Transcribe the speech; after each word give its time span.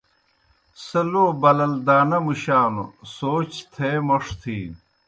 سہ 0.85 1.01
لو 1.11 1.25
بَلَلدانہ 1.41 2.17
مُشانوْ 2.25 2.85
سوچ 3.15 3.51
تھے 3.73 3.89
موْݜ 4.07 4.25
تِھینوْ۔ 4.41 4.75